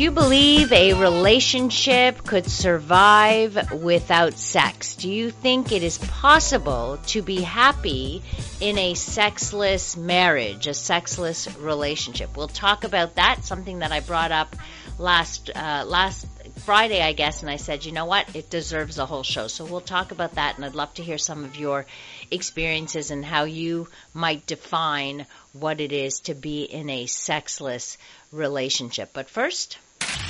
[0.00, 4.94] Do you believe a relationship could survive without sex?
[4.94, 8.22] Do you think it is possible to be happy
[8.60, 12.34] in a sexless marriage, a sexless relationship?
[12.34, 14.56] We'll talk about that, something that I brought up
[14.98, 16.26] last uh, last
[16.60, 19.48] Friday, I guess, and I said, you know what, it deserves a whole show.
[19.48, 21.84] So we'll talk about that, and I'd love to hear some of your
[22.30, 27.98] experiences and how you might define what it is to be in a sexless
[28.32, 29.10] relationship.
[29.12, 29.76] But first,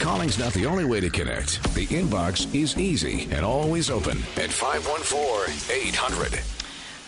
[0.00, 1.62] Calling's not the only way to connect.
[1.74, 5.54] The inbox is easy and always open at 514
[5.88, 6.40] 800.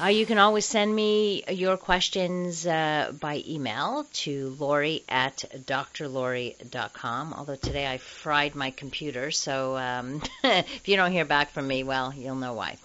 [0.02, 7.33] Uh, you can always send me your questions uh, by email to Laurie at drlaurie.com.
[7.33, 11.85] Although today I fried my computer, so um, if you don't hear back from me,
[11.85, 12.77] well, you'll know why.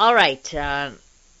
[0.00, 0.54] All right.
[0.54, 0.90] Uh,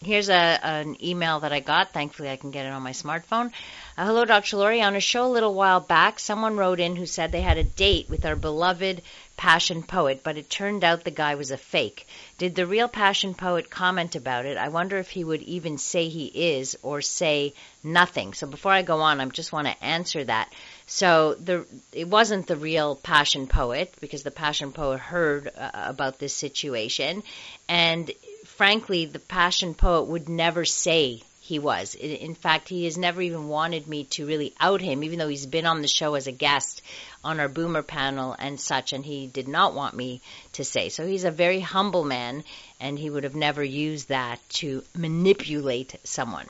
[0.04, 1.92] here's a, an email that I got.
[1.92, 3.50] Thankfully, I can get it on my smartphone.
[3.96, 4.56] Uh, hello, Dr.
[4.56, 4.82] Laurie.
[4.82, 7.64] On a show a little while back, someone wrote in who said they had a
[7.64, 9.02] date with our beloved
[9.36, 12.06] passion poet, but it turned out the guy was a fake.
[12.38, 14.56] Did the real passion poet comment about it?
[14.56, 17.52] I wonder if he would even say he is or say
[17.82, 18.34] nothing.
[18.34, 20.52] So before I go on, I just want to answer that.
[20.86, 26.18] So the it wasn't the real passion poet because the passion poet heard uh, about
[26.18, 27.22] this situation,
[27.68, 28.10] and
[28.56, 31.94] frankly, the passion poet would never say he was.
[31.94, 35.44] In fact, he has never even wanted me to really out him, even though he's
[35.44, 36.80] been on the show as a guest
[37.22, 40.22] on our boomer panel and such, and he did not want me
[40.54, 40.88] to say.
[40.88, 42.44] So he's a very humble man,
[42.80, 46.46] and he would have never used that to manipulate someone.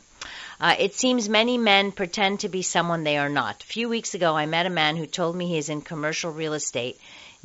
[0.61, 3.62] Uh, it seems many men pretend to be someone they are not.
[3.62, 6.30] A few weeks ago, I met a man who told me he is in commercial
[6.30, 7.01] real estate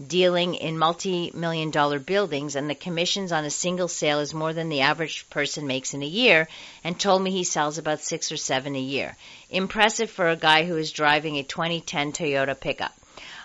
[0.07, 4.69] dealing in multi-million dollar buildings and the commissions on a single sale is more than
[4.69, 6.47] the average person makes in a year
[6.83, 9.17] and told me he sells about six or seven a year.
[9.49, 12.93] Impressive for a guy who is driving a 2010 Toyota pickup.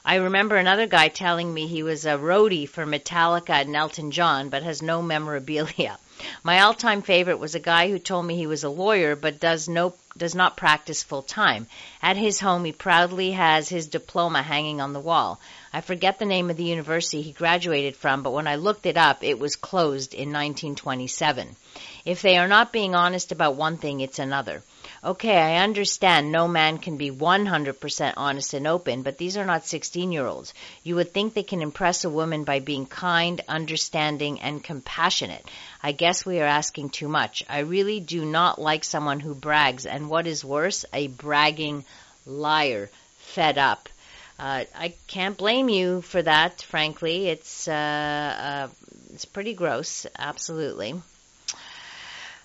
[0.04, 4.50] I remember another guy telling me he was a roadie for Metallica and Elton John,
[4.50, 5.98] but has no memorabilia.
[6.44, 9.68] My all-time favorite was a guy who told me he was a lawyer, but does
[9.68, 11.66] no does not practice full time.
[12.02, 15.40] At his home, he proudly has his diploma hanging on the wall.
[15.72, 18.96] I forget the name of the university he graduated from, but when I looked it
[18.96, 21.56] up, it was closed in 1927.
[22.04, 24.62] If they are not being honest about one thing, it's another.
[25.04, 29.66] Okay, I understand no man can be 100% honest and open, but these are not
[29.66, 30.54] 16 year olds.
[30.82, 35.44] You would think they can impress a woman by being kind, understanding, and compassionate.
[35.82, 37.44] I guess we are asking too much.
[37.50, 41.84] I really do not like someone who brags, and what is worse, a bragging
[42.24, 42.88] liar.
[43.18, 43.90] Fed up.
[44.38, 47.28] Uh, I can't blame you for that, frankly.
[47.28, 48.68] It's, uh, uh,
[49.12, 50.94] it's pretty gross, absolutely.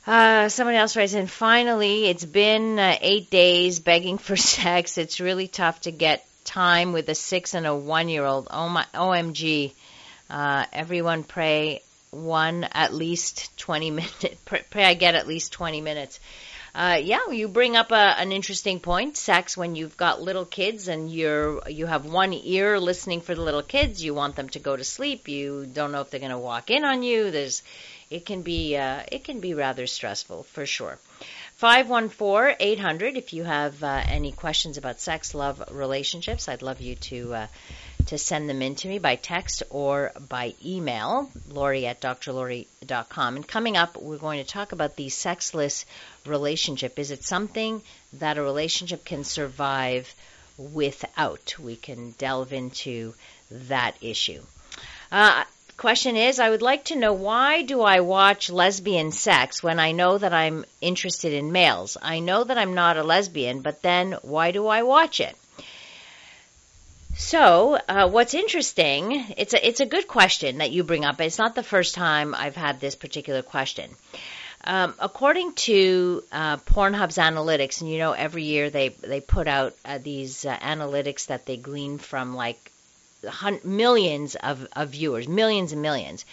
[0.10, 4.98] Uh, someone else writes in, finally, it's been uh, eight days begging for sex.
[4.98, 8.48] It's really tough to get time with a six and a one year old.
[8.50, 9.72] Oh my, OMG.
[10.28, 14.36] Uh, everyone pray one at least 20 minutes.
[14.46, 16.20] Pray, pray I get at least 20 minutes.
[16.74, 19.16] Uh, yeah, you bring up a, an interesting point.
[19.16, 23.42] Sex when you've got little kids and you're you have one ear listening for the
[23.42, 24.04] little kids.
[24.04, 25.28] You want them to go to sleep.
[25.28, 27.30] You don't know if they're going to walk in on you.
[27.30, 27.62] There's
[28.10, 30.98] it can be uh, it can be rather stressful for sure.
[31.62, 36.48] 514-800 if you have uh, any questions about sex, love, relationships.
[36.48, 37.48] I'd love you to uh,
[38.08, 43.36] to send them in to me by text or by email, Laurie at drlaurie.com.
[43.36, 45.86] And coming up, we're going to talk about the sexless
[46.26, 46.98] relationship.
[46.98, 47.82] Is it something
[48.14, 50.14] that a relationship can survive
[50.58, 51.56] without?
[51.60, 53.14] We can delve into
[53.52, 54.42] that issue.
[55.12, 55.44] Uh,
[55.80, 59.94] question is I would like to know why do I watch lesbian sex when I
[59.94, 61.98] know that I'm interested in males?
[62.02, 65.36] I know that I'm not a lesbian, but then why do I watch it?
[67.16, 69.26] So, uh, what's interesting?
[69.38, 71.20] It's a it's a good question that you bring up.
[71.20, 73.90] It's not the first time I've had this particular question.
[74.64, 79.76] Um, according to uh, Pornhub's analytics, and you know every year they they put out
[79.86, 82.72] uh, these uh, analytics that they glean from like
[83.64, 86.26] millions of, of viewers, millions and millions,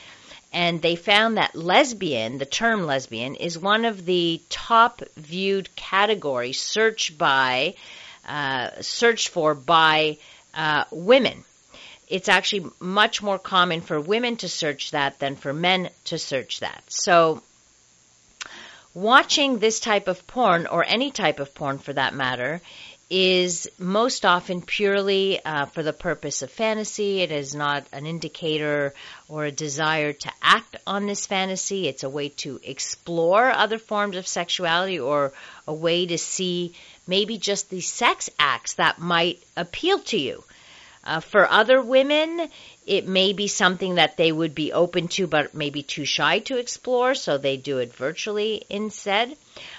[0.52, 6.60] and they found that lesbian, the term lesbian, is one of the top viewed categories
[6.60, 7.74] searched by
[8.26, 10.18] uh, searched for by
[10.54, 11.44] uh, women.
[12.08, 16.60] it's actually much more common for women to search that than for men to search
[16.60, 16.82] that.
[16.88, 17.42] So,
[18.94, 22.60] watching this type of porn, or any type of porn for that matter,
[23.08, 27.20] is most often purely uh, for the purpose of fantasy.
[27.20, 28.94] It is not an indicator
[29.28, 31.86] or a desire to act on this fantasy.
[31.86, 35.32] It's a way to explore other forms of sexuality or
[35.68, 36.74] a way to see
[37.06, 40.42] maybe just the sex acts that might appeal to you.
[41.06, 42.48] Uh, for other women,
[42.84, 46.58] it may be something that they would be open to, but maybe too shy to
[46.58, 49.36] explore, so they do it virtually instead.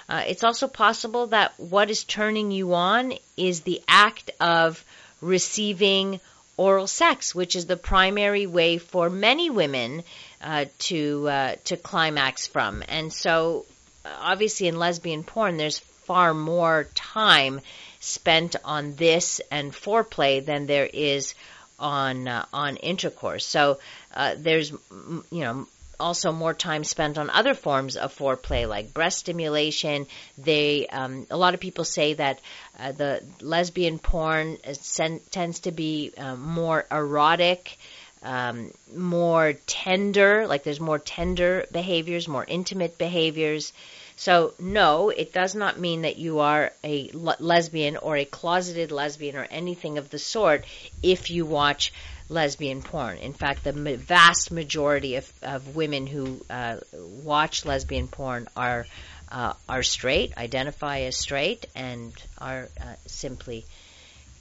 [0.08, 4.84] Uh, it's also possible that what is turning you on is the act of
[5.20, 6.22] receiving
[6.56, 10.04] oral sex, which is the primary way for many women
[10.42, 12.84] uh, to uh, to climax from.
[12.88, 13.66] And so,
[14.06, 17.60] obviously, in lesbian porn, there's far more time
[18.08, 21.36] spent on this and foreplay than there is
[21.80, 23.46] on uh, on intercourse.
[23.46, 23.80] So
[24.16, 25.68] uh, there's you know
[26.00, 30.08] also more time spent on other forms of foreplay like breast stimulation.
[30.38, 32.40] They um, a lot of people say that
[32.80, 37.78] uh, the lesbian porn sen- tends to be uh, more erotic.
[38.24, 43.74] Um, more tender, like there's more tender behaviors, more intimate behaviors.
[44.18, 49.36] So, no, it does not mean that you are a lesbian or a closeted lesbian
[49.36, 50.66] or anything of the sort
[51.04, 51.94] if you watch
[52.28, 53.20] lesbian porn.
[53.20, 56.78] In fact, the vast majority of, of women who uh,
[57.24, 58.88] watch lesbian porn are
[59.32, 63.66] uh, are straight, identify as straight, and are uh, simply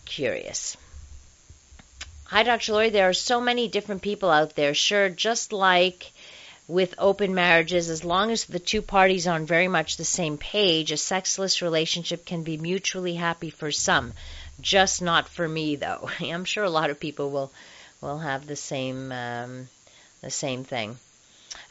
[0.04, 0.76] curious.
[2.24, 2.72] Hi, Dr.
[2.72, 2.90] Laurie.
[2.90, 4.74] There are so many different people out there.
[4.74, 6.12] Sure, just like
[6.68, 10.36] with open marriages, as long as the two parties are on very much the same
[10.36, 14.12] page, a sexless relationship can be mutually happy for some.
[14.60, 16.10] Just not for me, though.
[16.20, 17.52] I'm sure a lot of people will
[18.00, 19.68] will have the same um,
[20.22, 20.98] the same thing.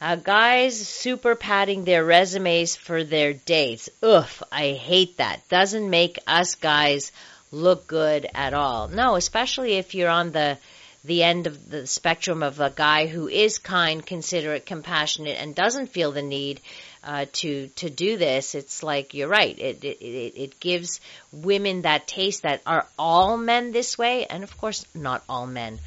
[0.02, 3.90] Uh, guys super padding their resumes for their dates.
[4.04, 5.48] Oof, I hate that.
[5.50, 7.12] Doesn't make us guys
[7.52, 8.88] look good at all.
[8.88, 10.58] No, especially if you're on the
[11.06, 15.88] the end of the spectrum of a guy who is kind, considerate, compassionate, and doesn't
[15.88, 16.60] feel the need
[17.04, 18.56] uh, to to do this.
[18.56, 19.58] It's like you're right.
[19.58, 21.00] It, it it gives
[21.32, 25.80] women that taste that are all men this way, and of course, not all men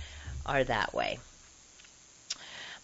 [0.46, 1.18] are that way.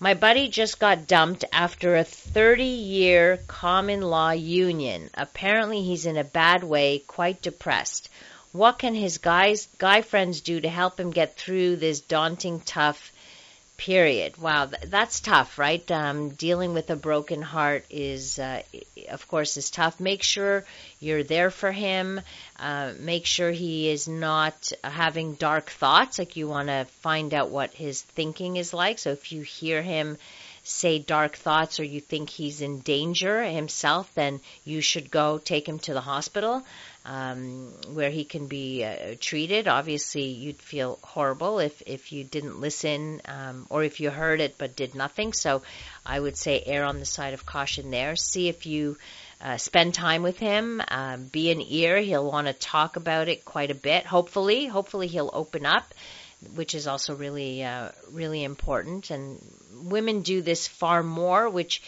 [0.01, 5.09] My buddy just got dumped after a 30 year common law union.
[5.15, 8.11] Apparently, he's in a bad way, quite depressed.
[8.55, 13.13] What can his guys, guy friends do to help him get through this daunting, tough
[13.77, 14.37] period?
[14.37, 15.91] Wow, that's tough, right?
[15.91, 18.63] Um, dealing with a broken heart is, uh,
[19.11, 19.99] of course, is tough.
[19.99, 20.65] Make sure
[21.01, 22.21] you're there for him.
[22.57, 26.21] Uh, make sure he is not having dark thoughts.
[26.21, 29.01] Like you want to find out what his thinking is like.
[29.01, 30.17] So if you hear him
[30.65, 35.69] say dark thoughts or you think he's in danger himself, then you should go take
[35.69, 36.65] him to the hospital
[37.05, 39.69] um, where he can be uh, treated.
[39.69, 44.57] Obviously, you'd feel horrible if, if you didn't listen um, or if you heard it
[44.57, 45.35] but did nothing.
[45.35, 45.63] So
[46.05, 48.17] I would say err on the side of caution there.
[48.17, 48.97] See if you
[49.43, 51.99] uh, spend time with him, um, be an ear.
[51.99, 54.07] He'll want to talk about it quite a bit.
[54.07, 55.93] Hopefully, hopefully he'll open up,
[56.55, 59.11] which is also really, uh, really important.
[59.11, 59.41] And
[59.73, 61.83] women do this far more, which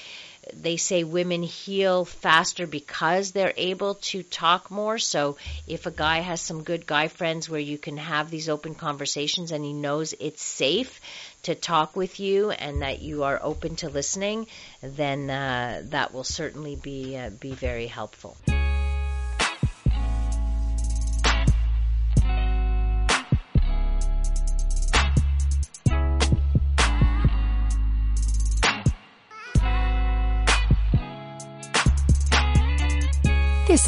[0.53, 4.99] they say women heal faster because they're able to talk more.
[4.99, 5.37] So
[5.67, 9.53] if a guy has some good guy friends where you can have these open conversations
[9.53, 11.01] and he knows it's safe
[11.43, 14.47] to talk with you and that you are open to listening,
[14.83, 18.37] then uh, that will certainly be uh, be very helpful.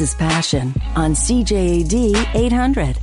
[0.01, 2.95] Is Passion on CJAD 800.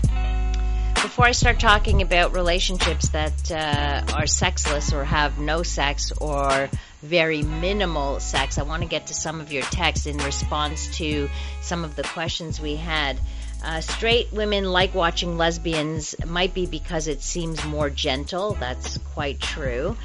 [0.95, 6.71] Before I start talking about relationships that uh, are sexless or have no sex or
[7.03, 11.29] very minimal sex, I want to get to some of your texts in response to
[11.61, 13.19] some of the questions we had.
[13.63, 18.55] Uh, straight women like watching lesbians might be because it seems more gentle.
[18.55, 19.97] That's quite true.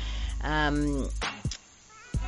[0.43, 1.09] Um,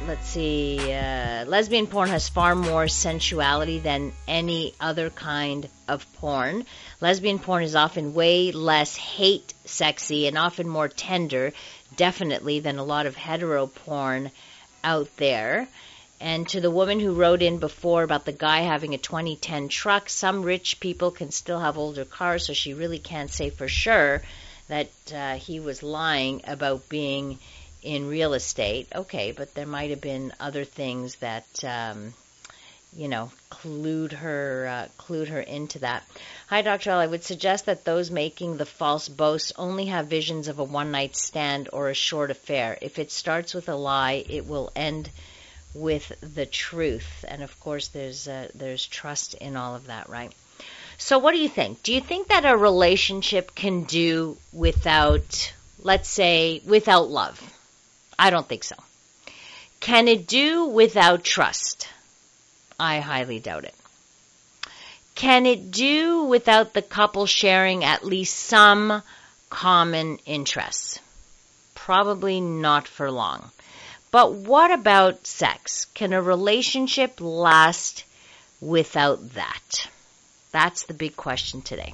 [0.08, 6.66] let's see, uh, lesbian porn has far more sensuality than any other kind of porn.
[7.00, 11.54] Lesbian porn is often way less hate sexy and often more tender,
[11.96, 14.32] definitely, than a lot of hetero porn
[14.84, 15.68] out there.
[16.20, 20.10] And to the woman who wrote in before about the guy having a 2010 truck,
[20.10, 24.22] some rich people can still have older cars, so she really can't say for sure
[24.68, 27.40] that uh, he was lying about being
[27.84, 28.88] in real estate.
[28.96, 32.14] Okay, but there might have been other things that um,
[32.96, 36.04] you know clued her uh, clued her into that.
[36.48, 36.92] Hi, Dr.
[36.92, 37.00] L.
[37.00, 40.92] I would suggest that those making the false boasts only have visions of a one
[40.92, 42.78] night stand or a short affair.
[42.82, 45.10] If it starts with a lie, it will end
[45.74, 47.26] with the truth.
[47.28, 50.32] And of course, there's uh, there's trust in all of that, right?
[50.98, 51.84] So, what do you think?
[51.84, 57.42] Do you think that a relationship can do without, let's say, without love?
[58.18, 58.76] I don't think so.
[59.80, 61.90] Can it do without trust?
[62.80, 63.76] I highly doubt it.
[65.16, 69.04] Can it do without the couple sharing at least some
[69.50, 71.00] common interests?
[71.76, 73.52] Probably not for long.
[74.10, 75.86] But what about sex?
[75.94, 78.06] Can a relationship last
[78.62, 79.88] without that?
[80.52, 81.94] That's the big question today.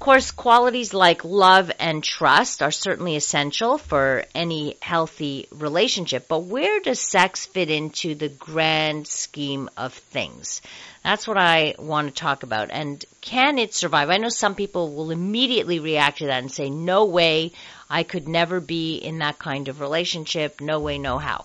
[0.00, 6.44] Of course, qualities like love and trust are certainly essential for any healthy relationship, but
[6.44, 10.62] where does sex fit into the grand scheme of things?
[11.04, 12.70] That's what I want to talk about.
[12.70, 14.08] And can it survive?
[14.08, 17.52] I know some people will immediately react to that and say, no way,
[17.90, 21.44] I could never be in that kind of relationship, no way, no how.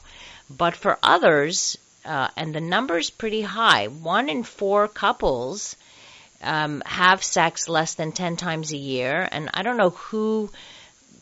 [0.50, 5.76] But for others, uh, and the number is pretty high, one in four couples
[6.42, 9.28] um, have sex less than 10 times a year.
[9.32, 10.50] And I don't know who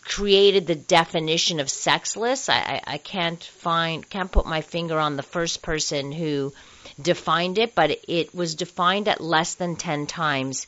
[0.03, 2.49] created the definition of sexless.
[2.49, 6.53] I, I, I can't find, can't put my finger on the first person who
[7.01, 10.67] defined it, but it was defined at less than 10 times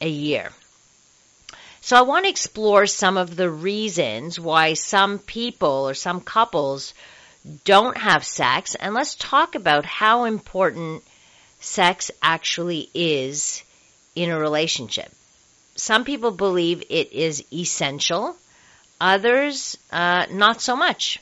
[0.00, 0.50] a year.
[1.80, 6.94] So I want to explore some of the reasons why some people or some couples
[7.64, 11.04] don't have sex, and let's talk about how important
[11.60, 13.62] sex actually is
[14.16, 15.12] in a relationship.
[15.76, 18.34] Some people believe it is essential,
[19.00, 21.20] others uh, not so much.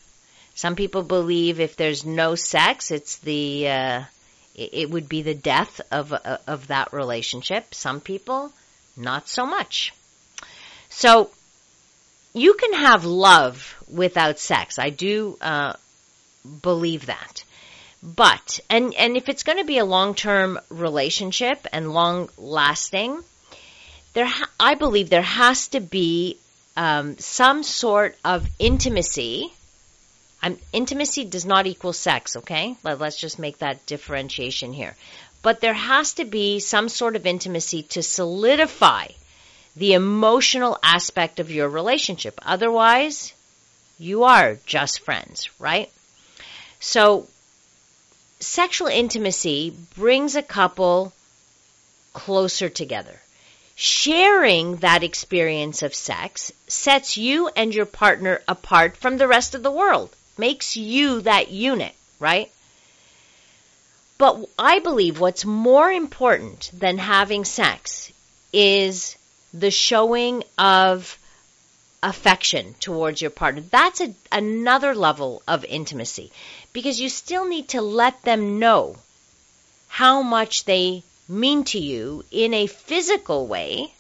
[0.55, 4.03] Some people believe if there's no sex, it's the uh,
[4.55, 7.75] it would be the death of uh, of that relationship.
[7.75, 8.53] Some people
[8.97, 9.93] not so much.
[10.89, 11.31] So
[12.33, 14.79] you can have love without sex.
[14.79, 15.75] I do uh,
[16.63, 17.44] believe that.
[18.05, 23.19] But and and if it's going to be a long-term relationship and long-lasting,
[24.13, 26.37] there ha- I believe there has to be
[26.77, 29.51] um, some sort of intimacy.
[30.75, 32.77] Intimacy does not equal sex, okay?
[32.83, 34.95] Let, let's just make that differentiation here.
[35.41, 39.07] But there has to be some sort of intimacy to solidify
[39.77, 42.39] the emotional aspect of your relationship.
[42.43, 43.33] Otherwise,
[43.99, 45.91] you are just friends, right?
[46.81, 47.27] So
[48.45, 51.13] sexual intimacy brings a couple
[52.13, 53.21] closer together.
[53.75, 59.63] Sharing that experience of sex sets you and your partner apart from the rest of
[59.63, 62.51] the world, makes you that unit, right?
[64.17, 68.13] But I believe what's more important than having sex
[68.53, 69.17] is
[69.53, 71.19] the showing of
[72.03, 73.63] affection towards your partner.
[73.63, 76.31] That's a, another level of intimacy
[76.75, 78.97] because you still need to let them know
[79.89, 83.95] how much they mean to you in a physical way,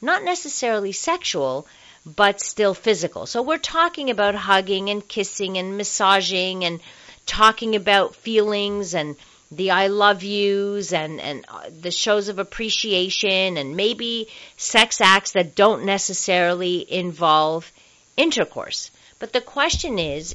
[0.00, 1.66] not necessarily sexual,
[2.06, 3.26] but still physical.
[3.26, 6.80] So we're talking about hugging and kissing and massaging and
[7.26, 9.16] talking about feelings and
[9.50, 15.32] the I love yous and, and uh, the shows of appreciation and maybe sex acts
[15.32, 17.70] that don't necessarily involve
[18.16, 18.90] intercourse.
[19.18, 20.34] But the question is,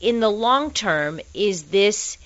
[0.00, 2.16] in the long term, is this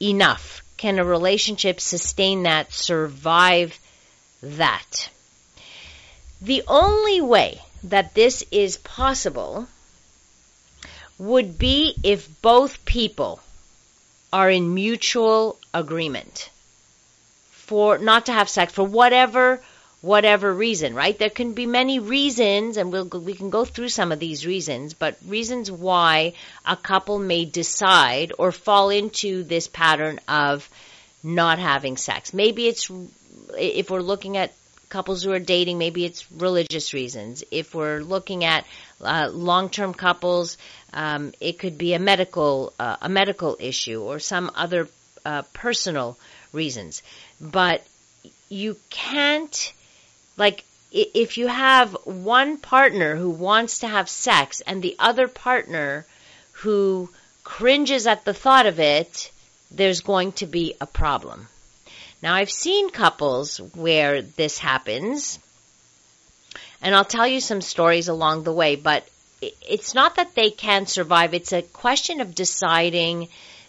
[0.00, 0.62] enough?
[0.76, 3.78] Can a relationship sustain that, survive
[4.42, 5.10] that?
[6.40, 9.66] The only way that this is possible
[11.18, 13.40] would be if both people
[14.32, 16.50] are in mutual agreement
[17.50, 19.60] for not to have sex for whatever
[20.00, 21.18] whatever reason, right?
[21.18, 24.94] There can be many reasons, and we'll we can go through some of these reasons,
[24.94, 30.68] but reasons why a couple may decide or fall into this pattern of
[31.22, 32.32] not having sex.
[32.32, 32.90] Maybe it's
[33.56, 34.52] if we're looking at
[34.88, 37.44] couples who are dating, maybe it's religious reasons.
[37.50, 38.66] If we're looking at
[39.00, 40.56] uh, long-term couples,
[40.92, 44.88] um, it could be a medical uh, a medical issue or some other
[45.26, 46.16] uh, personal
[46.52, 47.02] reasons.
[47.40, 47.84] But
[48.48, 49.72] you can't
[50.38, 56.06] like if you have one partner who wants to have sex and the other partner
[56.52, 57.10] who
[57.44, 59.30] cringes at the thought of it,
[59.70, 61.48] there's going to be a problem.
[62.22, 65.38] Now, I've seen couples where this happens,
[66.80, 69.06] And I'll tell you some stories along the way, but
[69.40, 71.34] it's not that they can't survive.
[71.34, 73.28] It's a question of deciding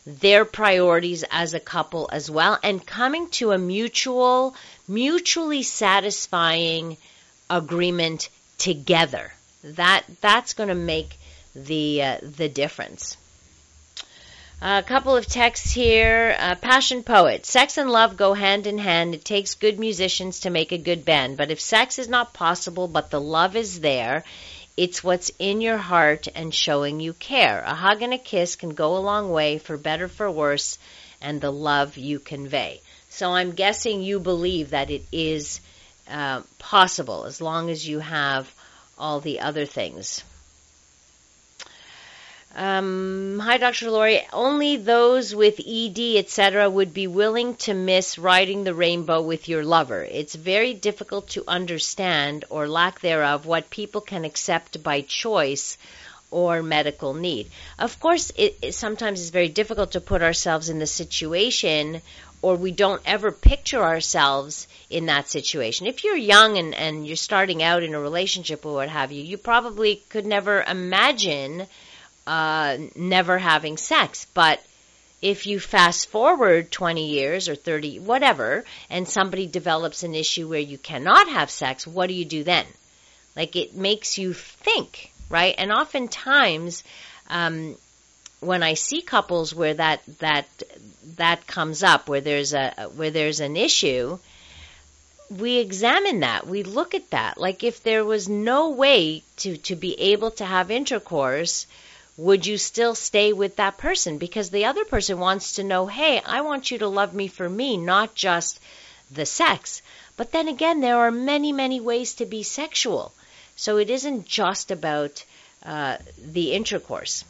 [0.09, 4.55] their priorities as a couple as well and coming to a mutual,
[4.87, 6.97] mutually satisfying
[7.49, 9.31] agreement together.
[9.63, 11.17] That, that's going to make
[11.55, 13.17] the, uh, the difference.
[14.61, 16.35] A couple of texts here.
[16.37, 17.45] Uh, Passion Poet.
[17.45, 19.15] Sex and love go hand in hand.
[19.15, 21.37] It takes good musicians to make a good band.
[21.37, 24.25] But if sex is not possible, but the love is there,
[24.79, 27.61] it's what's in your heart and showing you care.
[27.65, 30.79] A hug and a kiss can go a long way, for better, for worse,
[31.21, 32.79] and the love you convey.
[33.09, 35.59] So I'm guessing you believe that it is
[36.09, 38.49] uh, possible as long as you have
[38.97, 40.23] all the other things.
[42.59, 43.89] Um, hi, Dr.
[43.89, 44.27] Laurie.
[44.33, 49.63] Only those with ED, etc., would be willing to miss riding the rainbow with your
[49.63, 50.03] lover.
[50.03, 55.77] It's very difficult to understand, or lack thereof, what people can accept by choice
[56.31, 57.49] or medical need.
[57.79, 62.01] Of course, it, it sometimes is very difficult to put ourselves in the situation
[62.41, 65.87] or we don't ever picture ourselves in that situation.
[65.87, 69.23] If you're young and, and you're starting out in a relationship or what have you,
[69.23, 71.67] you probably could never imagine
[72.29, 74.27] uh, never having sex.
[74.35, 74.63] But
[75.19, 80.59] if you fast forward 20 years or 30, whatever, and somebody develops an issue where
[80.59, 82.67] you cannot have sex, what do you do then?
[83.35, 85.55] Like it makes you think, right?
[85.57, 86.83] And oftentimes,
[87.31, 87.75] um,
[88.41, 90.45] when I see couples where that that
[91.17, 94.19] that comes up, where there's a where there's an issue,
[95.29, 96.45] we examine that.
[96.45, 97.39] We look at that.
[97.39, 101.65] Like if there was no way to to be able to have intercourse,
[102.19, 104.17] would you still stay with that person?
[104.17, 107.47] Because the other person wants to know, hey, I want you to love me for
[107.47, 108.59] me, not just
[109.09, 109.81] the sex.
[110.17, 113.13] But then again, there are many, many ways to be sexual.
[113.55, 115.23] So it isn't just about
[115.63, 117.23] uh, the intercourse.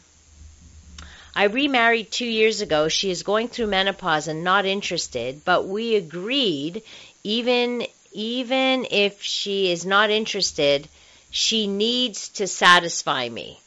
[1.36, 2.88] I remarried two years ago.
[2.88, 6.82] She is going through menopause and not interested, but we agreed
[7.22, 10.88] even even if she is not interested,
[11.30, 13.60] she needs to satisfy me.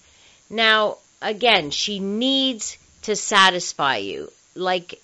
[0.49, 4.31] Now, again, she needs to satisfy you.
[4.53, 5.01] Like,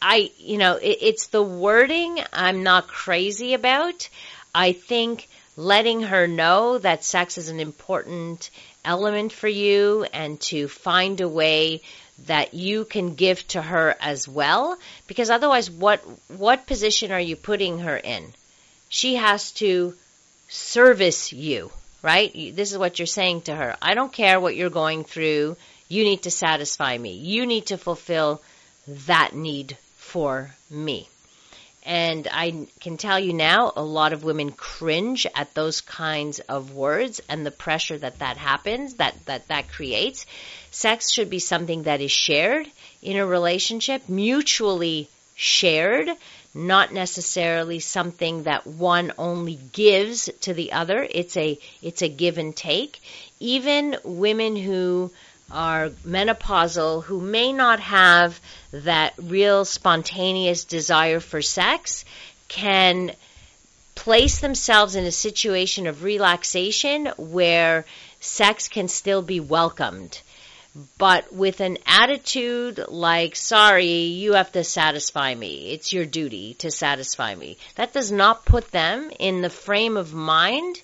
[0.00, 4.08] I, you know, it, it's the wording I'm not crazy about.
[4.54, 8.50] I think letting her know that sex is an important
[8.84, 11.82] element for you and to find a way
[12.26, 17.36] that you can give to her as well because otherwise what what position are you
[17.36, 18.24] putting her in
[18.88, 19.94] she has to
[20.48, 21.70] service you
[22.02, 22.54] right?
[22.54, 23.76] This is what you're saying to her.
[23.80, 25.56] I don't care what you're going through.
[25.88, 27.12] You need to satisfy me.
[27.12, 28.42] You need to fulfill
[29.06, 31.08] that need for me.
[31.84, 36.72] And I can tell you now, a lot of women cringe at those kinds of
[36.72, 40.26] words and the pressure that that happens, that, that that creates.
[40.70, 42.70] Sex should be something that is shared
[43.02, 46.08] in a relationship, mutually shared,
[46.54, 51.06] not necessarily something that one only gives to the other.
[51.10, 53.00] It's a it's a give and take.
[53.40, 55.10] Even women who
[55.50, 58.40] are menopausal who may not have
[58.72, 62.04] that real spontaneous desire for sex
[62.48, 63.12] can
[63.94, 67.84] place themselves in a situation of relaxation where
[68.20, 70.20] sex can still be welcomed
[70.96, 75.72] but with an attitude like, sorry, you have to satisfy me.
[75.72, 77.58] It's your duty to satisfy me.
[77.74, 80.80] That does not put them in the frame of mind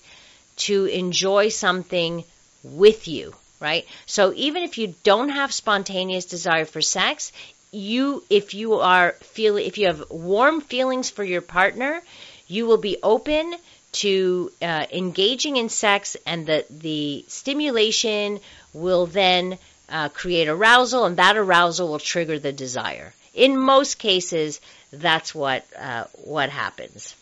[0.57, 2.23] to enjoy something
[2.63, 3.85] with you, right?
[4.05, 7.31] So even if you don't have spontaneous desire for sex,
[7.71, 12.01] you, if you are feel, if you have warm feelings for your partner,
[12.47, 13.55] you will be open
[13.91, 18.39] to uh, engaging in sex and the, the stimulation
[18.73, 19.57] will then
[19.89, 23.13] uh, create arousal, and that arousal will trigger the desire.
[23.33, 24.59] In most cases,
[24.91, 27.15] that's what uh, what happens.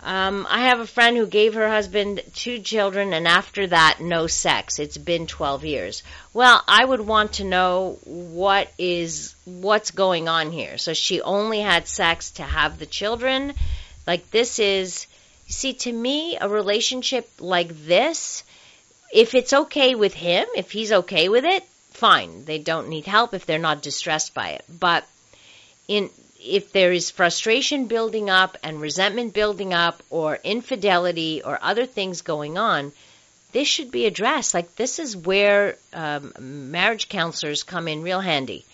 [0.00, 4.28] Um, I have a friend who gave her husband two children, and after that, no
[4.28, 4.78] sex.
[4.78, 6.02] It's been 12 years.
[6.32, 10.78] Well, I would want to know what is what's going on here.
[10.78, 13.54] So she only had sex to have the children.
[14.06, 15.08] Like this is,
[15.48, 18.44] you see, to me, a relationship like this
[19.12, 22.44] if it's okay with him, if he's okay with it, fine.
[22.44, 24.64] They don't need help if they're not distressed by it.
[24.68, 25.06] But
[25.86, 31.84] in if there is frustration building up and resentment building up or infidelity or other
[31.84, 32.92] things going on,
[33.52, 34.54] this should be addressed.
[34.54, 38.64] Like this is where um, marriage counselors come in real handy.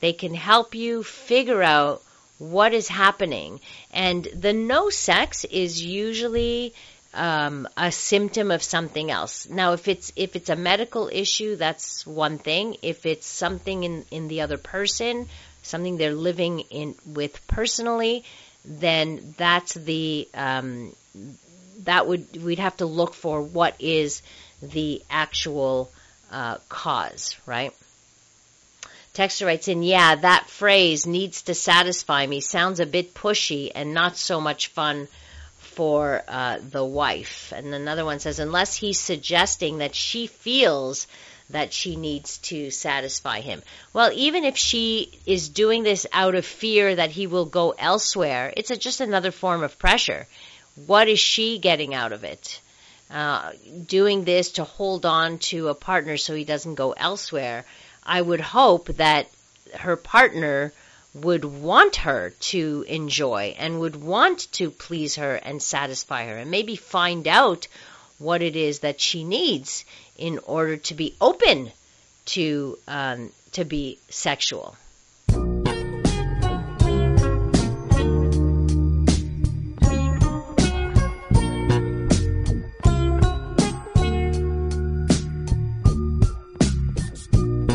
[0.00, 2.02] They can help you figure out
[2.38, 3.60] what is happening.
[3.92, 6.74] And the no sex is usually
[7.14, 9.48] um, a symptom of something else.
[9.48, 12.76] Now, if it's if it's a medical issue, that's one thing.
[12.82, 15.28] If it's something in in the other person,
[15.62, 18.24] something they're living in with personally,
[18.64, 20.94] then that's the um,
[21.84, 24.22] that would we'd have to look for what is
[24.62, 25.90] the actual
[26.30, 27.72] uh, cause, right?
[29.14, 33.94] Texter writes in, yeah, that phrase needs to satisfy me sounds a bit pushy and
[33.94, 35.06] not so much fun
[35.74, 37.52] for uh, the wife.
[37.54, 41.06] And another one says, unless he's suggesting that she feels
[41.50, 43.62] that she needs to satisfy him.
[43.92, 48.52] Well, even if she is doing this out of fear that he will go elsewhere,
[48.56, 50.26] it's a, just another form of pressure.
[50.86, 52.60] What is she getting out of it?
[53.10, 53.52] Uh,
[53.86, 57.64] doing this to hold on to a partner so he doesn't go elsewhere.
[58.02, 59.28] I would hope that
[59.78, 60.72] her partner
[61.14, 66.50] would want her to enjoy and would want to please her and satisfy her and
[66.50, 67.68] maybe find out
[68.18, 69.84] what it is that she needs
[70.16, 71.70] in order to be open
[72.26, 74.76] to um, to be sexual.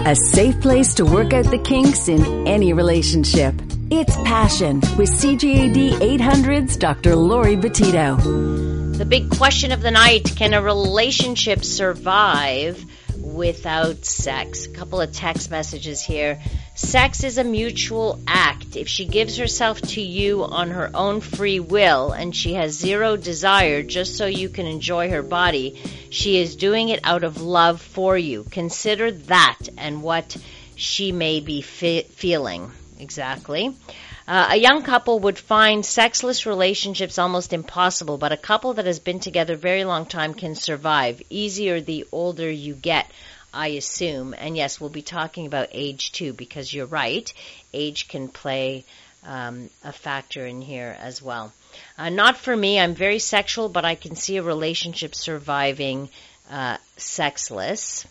[0.10, 3.54] A safe place to work out the kinks in any relationship.
[3.92, 7.16] It's Passion with CJAD 800's Dr.
[7.16, 8.18] Laurie Betito.
[8.98, 12.84] The big question of the night can a relationship survive
[13.20, 14.66] without sex?
[14.66, 16.42] A couple of text messages here.
[16.82, 18.78] Sex is a mutual act.
[18.78, 23.18] If she gives herself to you on her own free will and she has zero
[23.18, 25.78] desire just so you can enjoy her body,
[26.10, 28.46] she is doing it out of love for you.
[28.50, 30.38] Consider that and what
[30.78, 32.72] she may be fe- feeling.
[32.98, 33.76] Exactly.
[34.26, 39.00] Uh, a young couple would find sexless relationships almost impossible, but a couple that has
[39.00, 41.22] been together a very long time can survive.
[41.30, 43.12] Easier the older you get,
[43.54, 44.36] I assume.
[44.38, 47.32] And yes, we'll be talking about age too, because you're right.
[47.74, 48.86] Age can play
[49.24, 51.52] um, a factor in here as well.
[51.98, 52.80] Uh, not for me.
[52.80, 56.10] I'm very sexual, but I can see a relationship surviving
[56.50, 58.06] uh, sexless.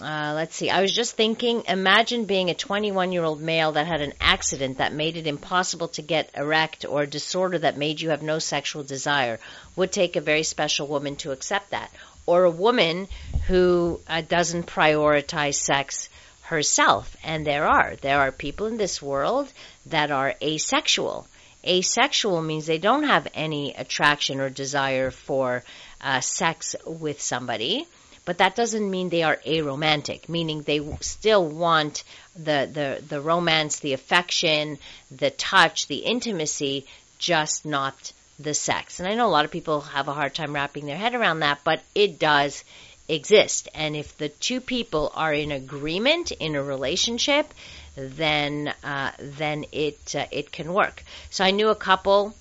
[0.00, 0.70] Uh, let's see.
[0.70, 4.78] I was just thinking, imagine being a 21 year old male that had an accident
[4.78, 8.38] that made it impossible to get erect or a disorder that made you have no
[8.38, 9.40] sexual desire.
[9.76, 11.90] Would take a very special woman to accept that.
[12.30, 13.08] Or a woman
[13.48, 16.08] who uh, doesn't prioritize sex
[16.42, 17.16] herself.
[17.24, 17.96] And there are.
[17.96, 19.52] There are people in this world
[19.86, 21.26] that are asexual.
[21.66, 25.64] Asexual means they don't have any attraction or desire for
[26.00, 27.86] uh, sex with somebody
[28.24, 32.04] but that doesn't mean they are aromantic, meaning they still want
[32.36, 34.78] the, the, the romance, the affection,
[35.10, 36.86] the touch, the intimacy,
[37.18, 39.00] just not the sex.
[39.00, 41.40] And I know a lot of people have a hard time wrapping their head around
[41.40, 42.64] that, but it does
[43.08, 43.68] exist.
[43.74, 47.52] And if the two people are in agreement in a relationship,
[47.96, 51.02] then uh, then it uh, it can work.
[51.28, 52.34] So I knew a couple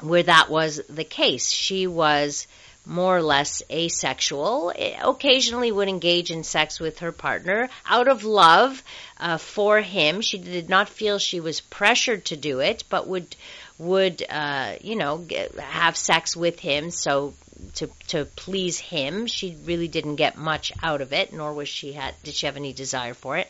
[0.00, 1.50] where that was the case.
[1.50, 2.46] She was
[2.84, 4.72] more or less asexual,
[5.02, 8.82] occasionally would engage in sex with her partner out of love
[9.18, 10.20] uh, for him.
[10.20, 13.36] She did not feel she was pressured to do it, but would
[13.82, 17.34] would uh, you know get, have sex with him so
[17.74, 19.26] to to please him.
[19.26, 22.56] She really didn't get much out of it, nor was she had did she have
[22.56, 23.48] any desire for it.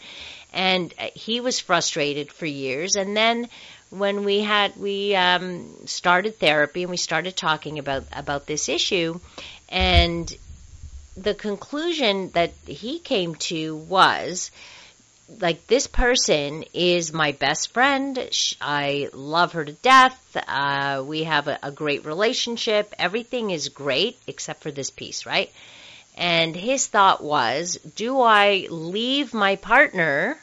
[0.53, 3.49] And uh, he was frustrated for years, and then
[3.91, 9.21] when we had we um, started therapy and we started talking about about this issue,
[9.69, 10.35] and
[11.17, 14.51] the conclusion that he came to was
[15.41, 18.19] like this person is my best friend.
[18.61, 20.37] I love her to death.
[20.49, 22.95] Uh, we have a, a great relationship.
[22.99, 25.51] Everything is great except for this piece, right?
[26.17, 30.39] And his thought was, do I leave my partner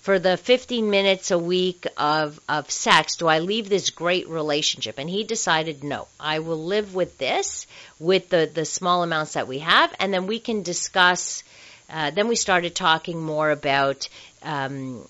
[0.00, 4.98] for the 15 minutes a week of, of sex, do I leave this great relationship?
[4.98, 7.66] And he decided, no, I will live with this,
[7.98, 11.42] with the, the small amounts that we have, and then we can discuss.
[11.90, 14.08] Uh, then we started talking more about,
[14.42, 15.06] um,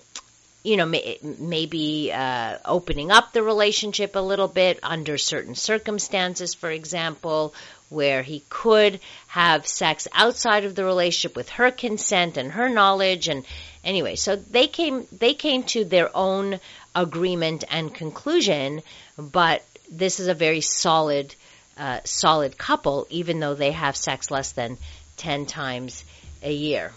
[0.63, 6.53] you know, may, maybe uh, opening up the relationship a little bit under certain circumstances,
[6.53, 7.53] for example,
[7.89, 13.27] where he could have sex outside of the relationship with her consent and her knowledge
[13.27, 13.45] and
[13.83, 16.59] Anyway, so they came they came to their own
[16.95, 18.81] agreement and conclusion,
[19.17, 21.33] but this is a very solid
[21.77, 24.77] uh, solid couple, even though they have sex less than
[25.17, 26.03] ten times
[26.41, 26.91] a year.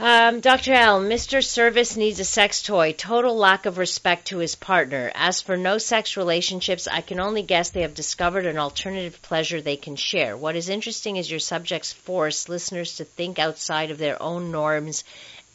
[0.00, 0.74] Um, Dr.
[0.74, 1.44] L, Mr.
[1.44, 2.92] Service needs a sex toy.
[2.92, 5.10] Total lack of respect to his partner.
[5.12, 9.60] As for no sex relationships, I can only guess they have discovered an alternative pleasure
[9.60, 10.36] they can share.
[10.36, 15.02] What is interesting is your subjects force listeners to think outside of their own norms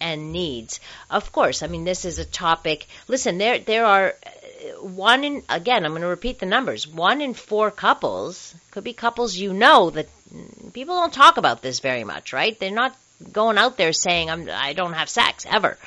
[0.02, 0.82] and needs.
[1.10, 2.88] Of course, I mean this is a topic.
[3.08, 4.16] Listen, there there are
[4.82, 5.86] one in again.
[5.86, 6.88] I'm going to repeat the numbers.
[6.88, 10.10] One in four couples could be couples you know that
[10.74, 12.60] people don't talk about this very much, right?
[12.60, 12.96] They're not
[13.32, 15.78] going out there saying I'm I don't have sex ever.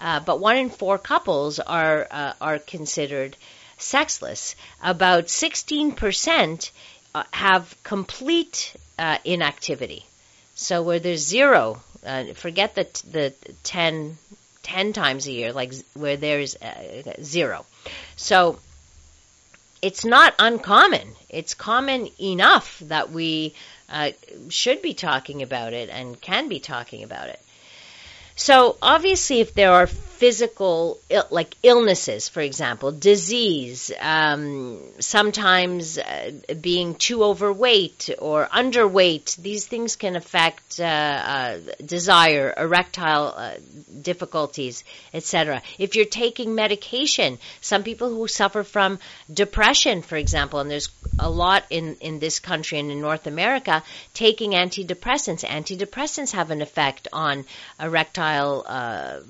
[0.00, 3.36] Uh, but one in four couples are uh, are considered
[3.78, 4.54] sexless.
[4.82, 6.70] About 16%
[7.14, 10.04] uh, have complete uh, inactivity.
[10.54, 14.18] So where there's zero, uh, forget the the 10,
[14.62, 17.64] 10 times a year, like where there's uh, zero.
[18.16, 18.58] So
[19.82, 21.14] it's not uncommon.
[21.28, 23.54] It's common enough that we
[23.88, 24.10] uh,
[24.48, 27.40] should be talking about it and can be talking about it.
[28.36, 29.88] So obviously, if there are
[30.18, 30.98] physical,
[31.30, 39.94] like illnesses, for example, disease, um, sometimes uh, being too overweight or underweight, these things
[39.94, 43.54] can affect uh, uh, desire, erectile uh,
[44.02, 44.82] difficulties,
[45.14, 45.62] etc.
[45.78, 48.98] If you're taking medication, some people who suffer from
[49.32, 50.88] depression, for example, and there's
[51.20, 55.44] a lot in, in this country and in North America, taking antidepressants.
[55.44, 57.44] Antidepressants have an effect on
[57.78, 59.20] erectile uh,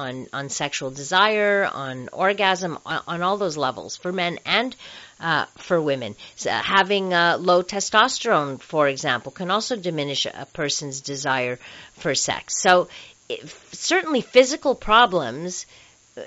[0.00, 4.74] on, on sexual desire, on orgasm, on, on all those levels for men and
[5.20, 6.14] uh, for women.
[6.36, 11.58] So, uh, having uh, low testosterone, for example, can also diminish a person's desire
[11.94, 12.60] for sex.
[12.60, 12.88] So,
[13.28, 15.66] if, certainly, physical problems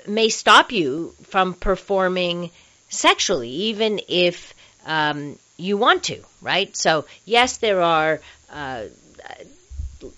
[0.06, 2.50] may stop you from performing
[2.88, 4.54] sexually, even if
[4.86, 6.76] um, you want to, right?
[6.76, 8.20] So, yes, there are.
[8.52, 8.84] Uh,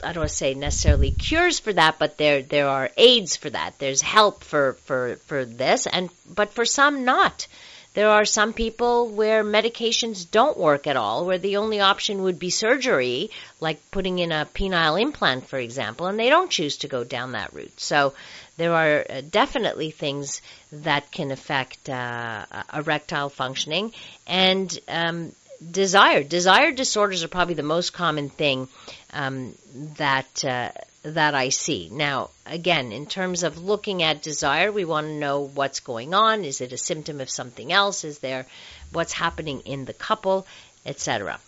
[0.02, 3.50] I don't want to say necessarily cures for that, but there there are aids for
[3.50, 3.78] that.
[3.78, 7.46] There's help for for for this, and but for some not.
[7.94, 12.38] There are some people where medications don't work at all, where the only option would
[12.38, 16.88] be surgery, like putting in a penile implant, for example, and they don't choose to
[16.88, 17.78] go down that route.
[17.78, 18.14] So
[18.56, 20.40] there are uh, definitely things
[20.72, 23.92] that can affect uh, erectile functioning
[24.26, 25.32] and um,
[25.70, 26.22] desire.
[26.22, 28.68] Desire disorders are probably the most common thing
[29.12, 29.54] um,
[29.96, 30.70] that uh,
[31.02, 31.88] that I see.
[31.90, 36.44] Now, again, in terms of looking at desire, we want to know what's going on.
[36.44, 38.04] Is it a symptom of something else?
[38.04, 38.46] Is there
[38.92, 40.46] what's happening in the couple,
[40.86, 41.38] etc.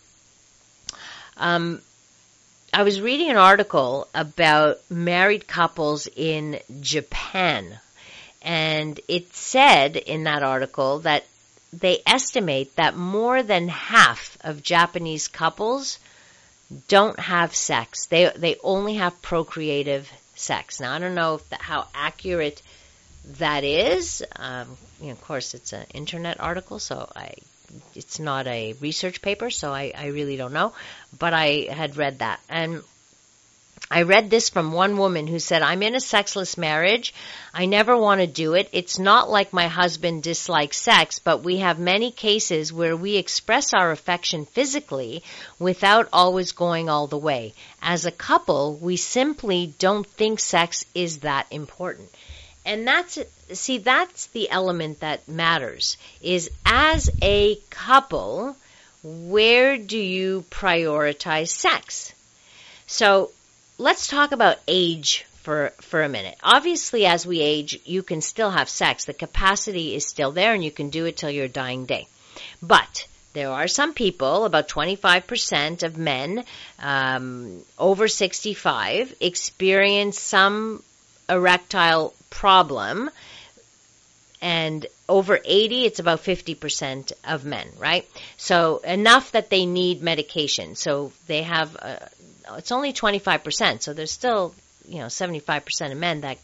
[1.36, 1.80] Um,
[2.72, 7.78] I was reading an article about married couples in Japan,
[8.42, 11.24] and it said in that article that
[11.72, 15.98] they estimate that more than half of Japanese couples
[16.88, 18.06] don't have sex.
[18.06, 20.80] They they only have procreative sex.
[20.80, 22.62] Now I don't know that, how accurate
[23.38, 24.22] that is.
[24.36, 27.34] Um, you know, of course, it's an internet article, so I
[27.94, 30.72] it's not a research paper, so I, I really don't know.
[31.18, 32.40] But I had read that.
[32.48, 32.82] And
[33.90, 37.14] I read this from one woman who said, I'm in a sexless marriage.
[37.52, 38.68] I never want to do it.
[38.72, 43.74] It's not like my husband dislikes sex, but we have many cases where we express
[43.74, 45.22] our affection physically
[45.58, 47.52] without always going all the way.
[47.82, 52.10] As a couple, we simply don't think sex is that important.
[52.64, 53.18] And that's,
[53.52, 58.56] see, that's the element that matters is as a couple,
[59.02, 62.14] where do you prioritize sex?
[62.86, 63.30] So
[63.78, 66.36] let's talk about age for for a minute.
[66.42, 69.04] Obviously, as we age, you can still have sex.
[69.04, 72.08] The capacity is still there, and you can do it till your dying day.
[72.62, 76.44] But there are some people, about 25% of men
[76.78, 80.82] um, over 65, experience some
[81.28, 83.10] erectile problem.
[84.40, 88.08] And over 80, it's about 50% of men, right?
[88.36, 90.76] So enough that they need medication.
[90.76, 91.74] So they have
[92.52, 94.54] it's only 25%, so there's still,
[94.86, 96.38] you know, 75% of men that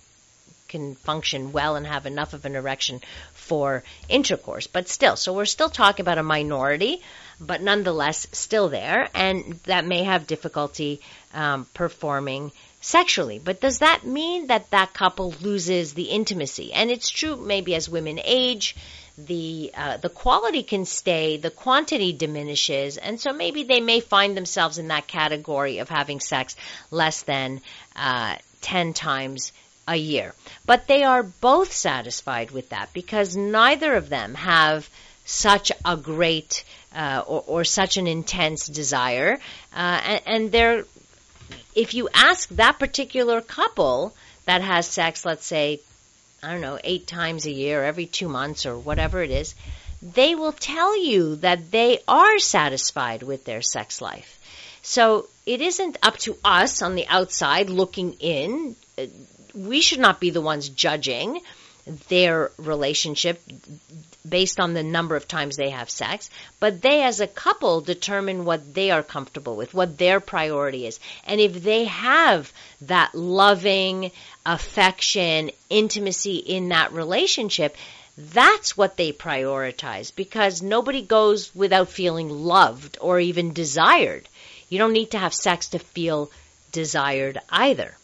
[0.68, 3.00] can function well and have enough of an erection
[3.34, 4.66] for intercourse.
[4.68, 7.02] But still, so we're still talking about a minority,
[7.40, 11.00] but nonetheless still there, and that may have difficulty
[11.34, 13.38] um, performing sexually.
[13.38, 16.72] But does that mean that that couple loses the intimacy?
[16.72, 18.76] And it's true maybe as women age,
[19.26, 24.36] the uh, the quality can stay, the quantity diminishes, and so maybe they may find
[24.36, 26.56] themselves in that category of having sex
[26.90, 27.60] less than
[27.96, 29.52] uh, ten times
[29.86, 30.34] a year.
[30.66, 34.88] But they are both satisfied with that because neither of them have
[35.24, 39.38] such a great uh, or, or, such an intense desire,
[39.72, 40.84] uh, and, and, they're
[41.74, 44.14] if you ask that particular couple
[44.46, 45.80] that has sex, let's say,
[46.42, 49.54] I don't know, eight times a year, every two months, or whatever it is,
[50.02, 54.38] they will tell you that they are satisfied with their sex life.
[54.82, 58.76] So it isn't up to us on the outside looking in.
[58.96, 59.06] Uh,
[59.54, 61.40] we should not be the ones judging
[62.08, 63.42] their relationship
[64.28, 68.44] based on the number of times they have sex, but they as a couple determine
[68.44, 71.00] what they are comfortable with, what their priority is.
[71.24, 72.52] And if they have
[72.82, 74.12] that loving
[74.44, 77.76] affection, intimacy in that relationship,
[78.16, 84.28] that's what they prioritize because nobody goes without feeling loved or even desired.
[84.68, 86.30] You don't need to have sex to feel
[86.72, 87.96] desired either.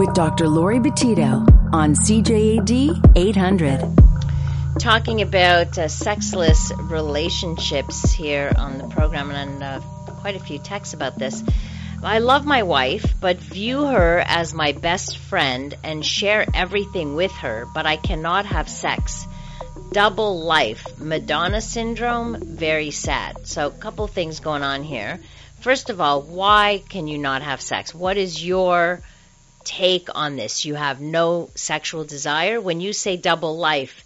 [0.00, 0.48] With Dr.
[0.48, 4.78] Laurie Betito on CJAD 800.
[4.78, 9.80] Talking about uh, sexless relationships here on the program, and uh,
[10.22, 11.44] quite a few texts about this.
[12.02, 17.32] I love my wife, but view her as my best friend and share everything with
[17.32, 19.26] her, but I cannot have sex.
[19.92, 23.46] Double life, Madonna syndrome, very sad.
[23.46, 25.20] So, a couple things going on here.
[25.60, 27.94] First of all, why can you not have sex?
[27.94, 29.02] What is your
[29.70, 30.64] take on this?
[30.64, 32.60] You have no sexual desire.
[32.60, 34.04] When you say double life,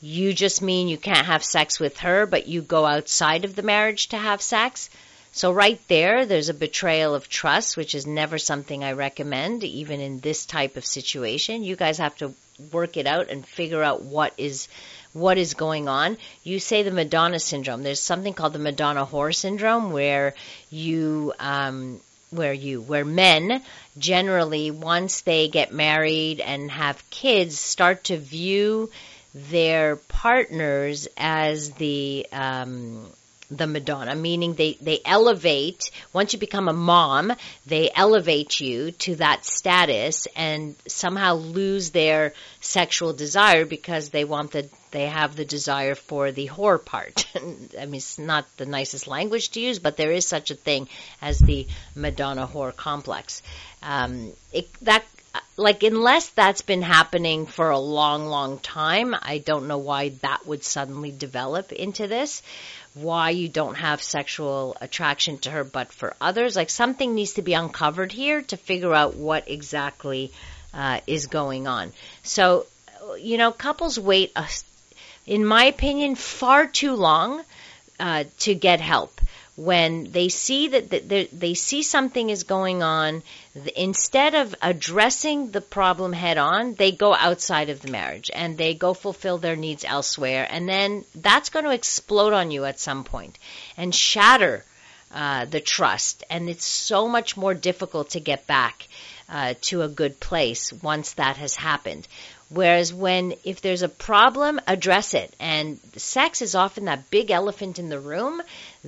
[0.00, 3.62] you just mean you can't have sex with her, but you go outside of the
[3.62, 4.88] marriage to have sex.
[5.32, 10.00] So right there, there's a betrayal of trust, which is never something I recommend, even
[10.00, 11.62] in this type of situation.
[11.62, 12.32] You guys have to
[12.72, 14.68] work it out and figure out what is
[15.12, 16.16] what is going on.
[16.42, 17.82] You say the Madonna syndrome.
[17.82, 20.34] There's something called the Madonna whore syndrome, where
[20.70, 23.62] you um, where you where men
[23.98, 28.90] generally once they get married and have kids start to view
[29.34, 33.06] their partners as the um,
[33.50, 37.32] the Madonna, meaning they, they elevate, once you become a mom,
[37.66, 44.50] they elevate you to that status and somehow lose their sexual desire because they want
[44.50, 47.26] the, they have the desire for the whore part.
[47.36, 50.88] I mean, it's not the nicest language to use, but there is such a thing
[51.22, 53.42] as the Madonna whore complex.
[53.82, 55.04] Um, it, that
[55.56, 60.46] like unless that's been happening for a long long time i don't know why that
[60.46, 62.42] would suddenly develop into this
[62.96, 67.42] why you don't have sexual attraction to her, but for others, like something needs to
[67.42, 70.32] be uncovered here to figure out what exactly
[70.72, 71.92] uh, is going on.
[72.22, 72.66] So,
[73.18, 74.46] you know, couples wait, a,
[75.26, 77.44] in my opinion, far too long
[78.00, 79.20] uh, to get help
[79.56, 83.22] when they see that, they see something is going on,
[83.74, 88.74] instead of addressing the problem head on, they go outside of the marriage and they
[88.74, 90.46] go fulfill their needs elsewhere.
[90.48, 93.38] And then that's going to explode on you at some point
[93.78, 94.62] and shatter
[95.10, 96.22] uh, the trust.
[96.28, 98.86] And it's so much more difficult to get back
[99.28, 102.06] uh, to a good place once that has happened.
[102.48, 105.34] Whereas when, if there's a problem, address it.
[105.40, 108.40] And sex is often that big elephant in the room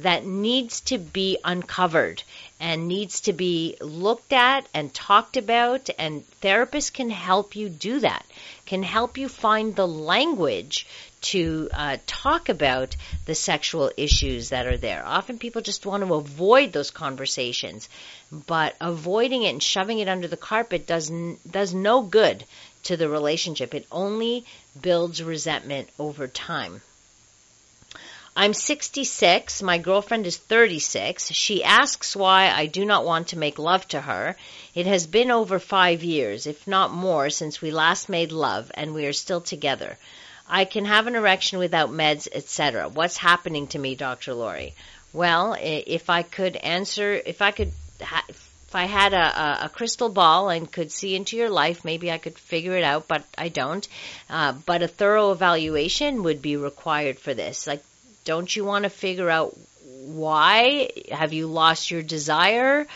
[0.02, 2.22] that needs to be uncovered
[2.61, 5.90] and needs to be looked at and talked about.
[5.98, 8.24] And therapists can help you do that,
[8.66, 10.87] can help you find the language
[11.20, 12.94] to uh, talk about
[13.26, 15.04] the sexual issues that are there.
[15.04, 17.88] Often people just want to avoid those conversations,
[18.46, 22.44] but avoiding it and shoving it under the carpet does n- does no good
[22.84, 23.74] to the relationship.
[23.74, 24.44] It only
[24.80, 26.82] builds resentment over time.
[28.40, 29.62] I'm 66.
[29.64, 31.33] My girlfriend is 36.
[31.33, 34.37] She asks why I do not want to make love to her.
[34.77, 38.94] It has been over five years, if not more, since we last made love, and
[38.94, 39.98] we are still together.
[40.48, 42.88] I can have an erection without meds, etc.
[42.88, 44.35] What's happening to me, Dr.
[44.35, 44.74] Laurie?
[45.12, 50.48] Well, if I could answer, if I could, if I had a, a, crystal ball
[50.48, 53.88] and could see into your life, maybe I could figure it out, but I don't.
[54.31, 57.66] Uh, but a thorough evaluation would be required for this.
[57.66, 57.83] Like,
[58.29, 59.57] don't you want to figure out
[60.23, 60.91] why?
[61.11, 62.87] Have you lost your desire?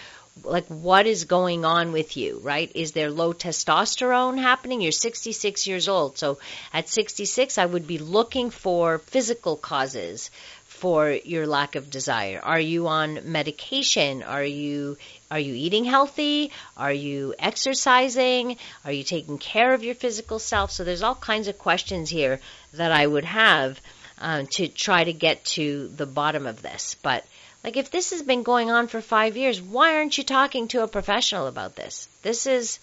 [0.44, 2.72] like what is going on with you, right?
[2.74, 4.80] Is there low testosterone happening?
[4.80, 6.16] You're 66 years old.
[6.16, 6.38] So
[6.72, 10.30] at 66, I would be looking for physical causes
[10.64, 12.40] for your lack of desire.
[12.42, 14.22] Are you on medication?
[14.22, 14.96] Are you
[15.30, 16.50] are you eating healthy?
[16.76, 18.56] Are you exercising?
[18.84, 20.72] Are you taking care of your physical self?
[20.72, 22.40] So there's all kinds of questions here
[22.72, 23.80] that I would have
[24.22, 26.96] uh, to try to get to the bottom of this.
[27.02, 27.26] But
[27.64, 30.82] like, if this has been going on for five years, why aren't you talking to
[30.82, 32.08] a professional about this?
[32.22, 32.78] This is,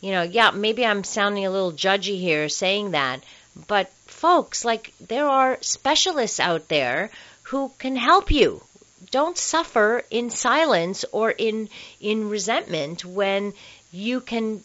[0.00, 3.22] you know, yeah, maybe I'm sounding a little judgy here saying that,
[3.66, 7.10] but folks, like there are specialists out there
[7.44, 8.62] who can help you.
[9.10, 11.68] Don't suffer in silence or in
[12.00, 13.52] in resentment when
[13.92, 14.62] you can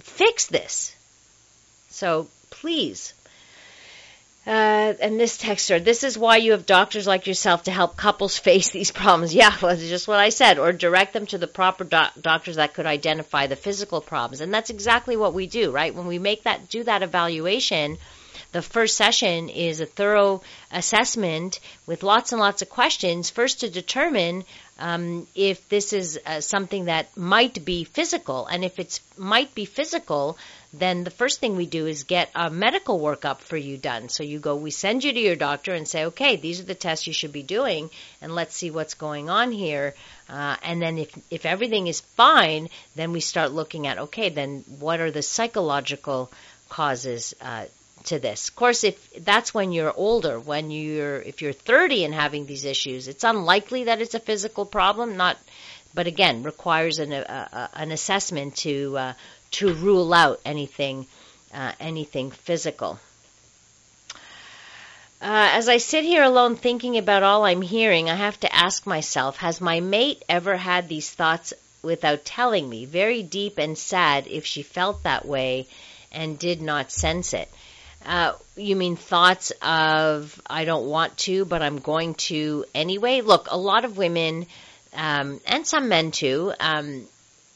[0.00, 0.94] fix this.
[1.90, 3.14] So please.
[4.44, 8.38] Uh, and this texter, this is why you have doctors like yourself to help couples
[8.48, 9.32] face these problems.
[9.32, 10.58] Yeah, well, that's just what I said.
[10.58, 14.40] Or direct them to the proper doc- doctors that could identify the physical problems.
[14.40, 15.94] And that's exactly what we do, right?
[15.94, 17.98] When we make that, do that evaluation,
[18.52, 23.70] the first session is a thorough assessment with lots and lots of questions, first to
[23.70, 24.44] determine
[24.78, 28.46] um, if this is uh, something that might be physical.
[28.46, 30.36] And if it's might be physical,
[30.72, 34.08] then the first thing we do is get a medical workup for you done.
[34.08, 36.74] So you go, we send you to your doctor and say, okay, these are the
[36.74, 37.90] tests you should be doing,
[38.20, 39.94] and let's see what's going on here.
[40.28, 44.64] Uh, and then if if everything is fine, then we start looking at, okay, then
[44.78, 46.30] what are the psychological
[46.68, 47.66] causes uh,
[48.04, 48.48] to this.
[48.48, 52.64] Of course, if that's when you're older, when you're if you're 30 and having these
[52.64, 55.16] issues, it's unlikely that it's a physical problem.
[55.16, 55.38] Not,
[55.94, 59.12] but again, requires an an assessment to uh,
[59.52, 61.06] to rule out anything
[61.54, 62.98] uh, anything physical.
[65.20, 68.86] Uh, as I sit here alone thinking about all I'm hearing, I have to ask
[68.86, 72.84] myself: Has my mate ever had these thoughts without telling me?
[72.86, 75.68] Very deep and sad if she felt that way
[76.10, 77.48] and did not sense it.
[78.04, 83.20] Uh, you mean thoughts of I don't want to, but I'm going to anyway?
[83.20, 84.46] Look, a lot of women
[84.94, 87.06] um, and some men too, um,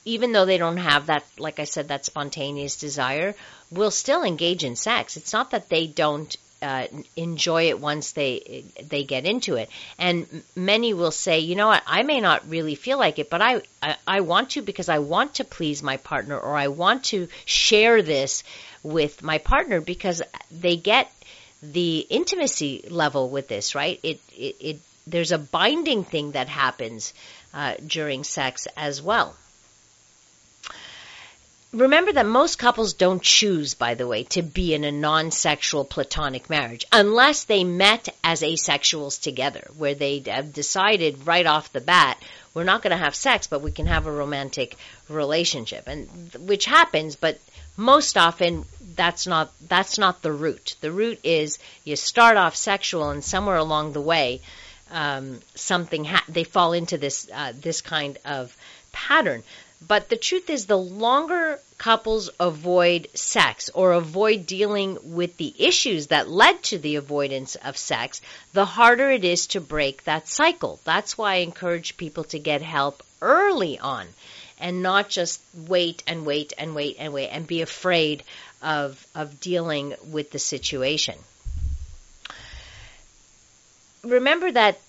[0.04, 3.34] even though they don't have that, like I said, that spontaneous desire,
[3.70, 5.16] will still engage in sex.
[5.16, 6.86] It's not that they don't uh,
[7.16, 9.68] enjoy it once they they get into it.
[9.98, 13.42] And many will say, you know what, I may not really feel like it, but
[13.42, 17.04] I, I, I want to because I want to please my partner or I want
[17.04, 18.42] to share this
[18.82, 21.10] with my partner because they get
[21.62, 23.98] the intimacy level with this, right?
[24.02, 27.14] It, it, it there's a binding thing that happens
[27.54, 29.36] uh, during sex as well.
[31.76, 36.48] Remember that most couples don't choose, by the way, to be in a non-sexual platonic
[36.48, 42.16] marriage unless they met as asexuals together, where they have decided right off the bat,
[42.54, 44.76] we're not going to have sex, but we can have a romantic
[45.10, 46.08] relationship, and
[46.40, 47.38] which happens, but
[47.76, 48.64] most often
[48.94, 50.76] that's not that's not the root.
[50.80, 54.40] The root is you start off sexual, and somewhere along the way,
[54.90, 58.56] um, something ha- they fall into this uh, this kind of
[58.92, 59.42] pattern.
[59.86, 66.08] But the truth is, the longer couples avoid sex or avoid dealing with the issues
[66.08, 68.20] that led to the avoidance of sex,
[68.52, 70.80] the harder it is to break that cycle.
[70.84, 74.08] That's why I encourage people to get help early on
[74.58, 78.24] and not just wait and wait and wait and wait and be afraid
[78.62, 81.16] of, of dealing with the situation.
[84.02, 84.80] Remember that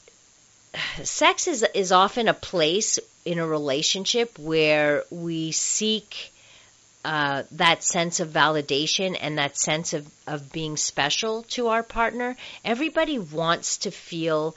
[1.04, 6.32] sex is, is often a place in a relationship where we seek
[7.04, 12.36] uh, that sense of validation and that sense of, of being special to our partner.
[12.64, 14.56] Everybody wants to feel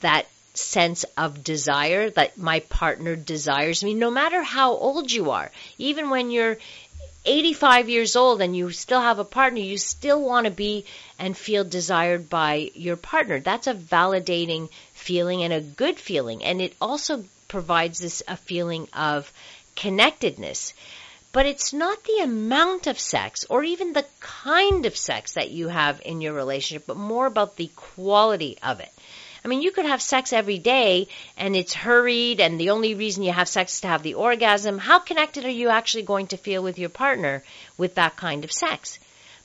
[0.00, 5.50] that sense of desire that my partner desires me, no matter how old you are.
[5.78, 6.58] Even when you're
[7.24, 10.84] 85 years old and you still have a partner, you still want to be
[11.18, 13.38] and feel desired by your partner.
[13.38, 16.42] That's a validating feeling and a good feeling.
[16.42, 19.32] And it also provides this a feeling of
[19.74, 20.74] connectedness.
[21.32, 25.68] But it's not the amount of sex or even the kind of sex that you
[25.68, 28.92] have in your relationship, but more about the quality of it.
[29.44, 33.22] I mean, you could have sex every day and it's hurried and the only reason
[33.22, 34.78] you have sex is to have the orgasm.
[34.78, 37.42] How connected are you actually going to feel with your partner
[37.76, 38.98] with that kind of sex?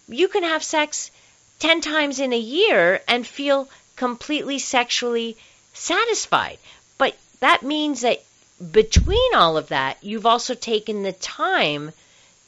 [0.08, 1.12] You can have sex
[1.60, 5.38] 10 times in a year and feel completely sexually
[5.74, 6.58] satisfied.
[7.44, 8.24] That means that
[8.72, 11.92] between all of that, you've also taken the time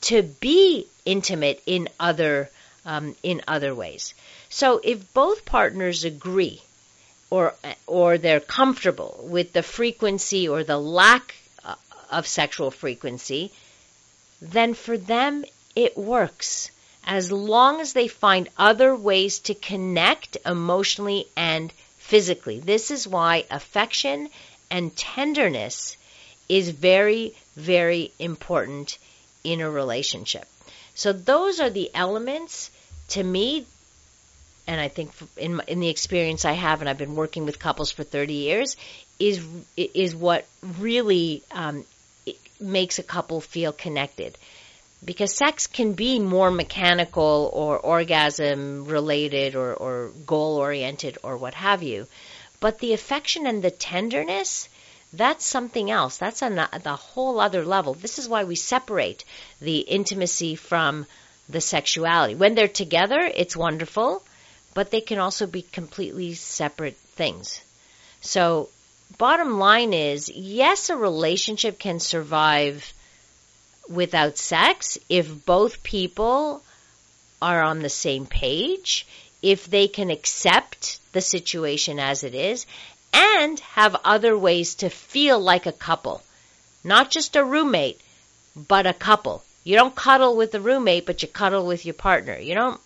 [0.07, 2.49] to be intimate in other
[2.85, 4.13] um, in other ways.
[4.49, 6.61] So if both partners agree
[7.29, 7.55] or
[7.87, 11.35] or they're comfortable with the frequency or the lack
[11.65, 11.75] uh,
[12.09, 13.51] of sexual frequency,
[14.41, 15.43] then for them
[15.75, 16.71] it works
[17.05, 22.59] as long as they find other ways to connect emotionally and physically.
[22.61, 24.29] This is why affection
[24.75, 25.95] and tenderness
[26.49, 28.97] is very, very important
[29.45, 30.45] in a relationship.
[30.95, 32.71] So those are the elements
[33.09, 33.65] to me
[34.67, 37.91] and I think in in the experience I have, and I've been working with couples
[37.91, 38.77] for 30 years,
[39.19, 39.39] is
[39.77, 40.45] is what
[40.79, 41.85] really um,
[42.59, 44.37] makes a couple feel connected.
[45.11, 49.95] because sex can be more mechanical or orgasm related or, or
[50.25, 52.07] goal oriented or what have you.
[52.65, 54.69] But the affection and the tenderness,
[55.13, 56.17] that's something else.
[56.17, 57.93] That's on the, the whole other level.
[57.93, 59.23] This is why we separate
[59.61, 61.05] the intimacy from
[61.47, 62.33] the sexuality.
[62.33, 64.23] When they're together, it's wonderful,
[64.73, 67.61] but they can also be completely separate things.
[68.21, 68.69] So,
[69.19, 72.95] bottom line is yes, a relationship can survive
[73.87, 76.63] without sex if both people
[77.43, 79.05] are on the same page,
[79.45, 82.65] if they can accept the situation as it is,
[83.13, 86.23] and have other ways to feel like a couple.
[86.83, 88.01] Not just a roommate,
[88.55, 89.43] but a couple.
[89.63, 92.35] You don't cuddle with the roommate, but you cuddle with your partner.
[92.35, 92.81] You don't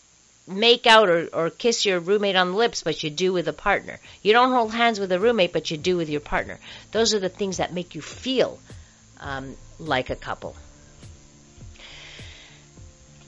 [0.48, 3.54] make out or, or kiss your roommate on the lips, but you do with a
[3.54, 3.98] partner.
[4.22, 6.60] You don't hold hands with a roommate, but you do with your partner.
[6.92, 8.60] Those are the things that make you feel
[9.22, 10.58] um, like a couple.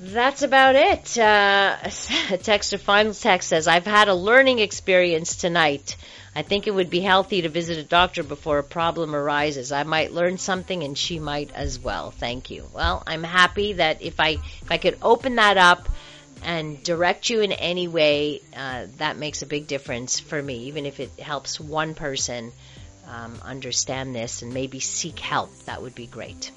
[0.04, 1.16] That's about it.
[1.16, 5.96] Uh, texter final text says, I've had a learning experience tonight.
[6.36, 9.72] I think it would be healthy to visit a doctor before a problem arises.
[9.72, 12.10] I might learn something and she might as well.
[12.10, 12.68] Thank you.
[12.74, 14.30] Well, I'm happy that if I,
[14.62, 15.88] if I could open that up
[16.42, 20.88] and direct you in any way, uh, that makes a big difference for me, even
[20.88, 22.52] if it helps one person
[23.08, 25.56] um, understand this and maybe seek help.
[25.66, 26.50] That would be great.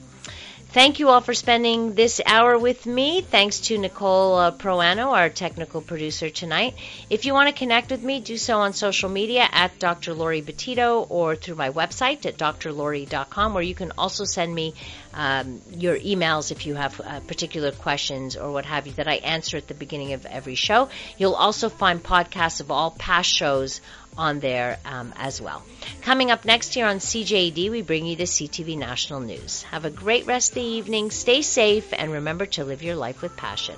[0.75, 3.20] Thank you all for spending this hour with me.
[3.20, 6.75] Thanks to Nicole uh, Proano, our technical producer tonight.
[7.09, 10.14] If you want to connect with me, do so on social media at Dr.
[10.14, 14.75] Laurie Betito or through my website at drlaurie.com, where you can also send me
[15.15, 19.15] um, your emails if you have uh, particular questions or what have you that I
[19.15, 20.89] answer at the beginning of every show.
[21.17, 23.81] You'll also find podcasts of all past shows
[24.19, 25.62] on there um, as well.
[26.03, 29.62] Coming up next year on CJAD, we bring you the CTV National News.
[29.65, 33.23] Have a great rest of the evening, stay safe, and remember to live your life
[33.23, 33.77] with passion.